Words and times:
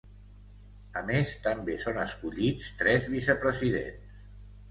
A 1.01 1.03
més 1.09 1.33
també 1.47 1.75
són 1.83 2.01
escollits 2.05 2.71
tres 2.81 3.05
vicepresidents. 3.17 4.19